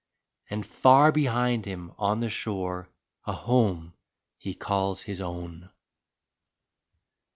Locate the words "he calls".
4.39-5.03